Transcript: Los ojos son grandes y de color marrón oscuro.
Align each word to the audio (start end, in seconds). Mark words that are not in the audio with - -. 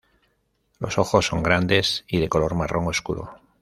Los 0.79 0.97
ojos 0.97 1.27
son 1.27 1.43
grandes 1.43 2.05
y 2.07 2.17
de 2.19 2.27
color 2.27 2.55
marrón 2.55 2.87
oscuro. 2.87 3.35